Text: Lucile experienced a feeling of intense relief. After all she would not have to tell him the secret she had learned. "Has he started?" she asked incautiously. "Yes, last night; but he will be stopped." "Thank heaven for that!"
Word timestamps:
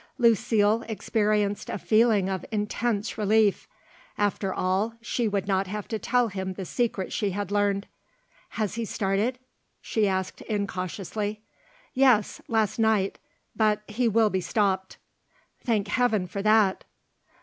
Lucile 0.17 0.83
experienced 0.89 1.69
a 1.69 1.77
feeling 1.77 2.27
of 2.27 2.43
intense 2.51 3.19
relief. 3.19 3.67
After 4.17 4.51
all 4.51 4.95
she 4.99 5.27
would 5.27 5.47
not 5.47 5.67
have 5.67 5.87
to 5.89 5.99
tell 5.99 6.29
him 6.29 6.53
the 6.53 6.65
secret 6.65 7.13
she 7.13 7.29
had 7.29 7.51
learned. 7.51 7.85
"Has 8.57 8.73
he 8.73 8.83
started?" 8.83 9.37
she 9.79 10.07
asked 10.07 10.41
incautiously. 10.41 11.43
"Yes, 11.93 12.41
last 12.47 12.79
night; 12.79 13.19
but 13.55 13.83
he 13.87 14.07
will 14.07 14.31
be 14.31 14.41
stopped." 14.41 14.97
"Thank 15.63 15.87
heaven 15.87 16.25
for 16.25 16.41
that!" 16.41 16.83